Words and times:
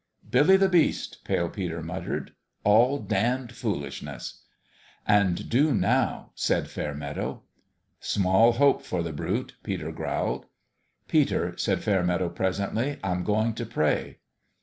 "Billy 0.31 0.57
the 0.57 0.67
Beast!" 0.67 1.17
Pale 1.25 1.49
Peter 1.49 1.83
muttered." 1.83 2.31
All 2.63 2.97
damned 2.97 3.51
foolishness!"" 3.51 4.41
And 5.07 5.47
due 5.47 5.75
now," 5.75 6.31
said 6.33 6.71
Fairmeadow. 6.71 7.43
"Small 7.99 8.53
hope 8.53 8.81
for 8.81 9.03
the 9.03 9.13
brute!" 9.13 9.57
Peter 9.63 9.91
growled." 9.91 10.47
Peter," 11.07 11.55
said 11.55 11.83
Fairmeadow, 11.83 12.29
presently," 12.29 12.97
I'm 13.03 13.23
going 13.23 13.53
to 13.53 13.65
pray." 13.67 14.17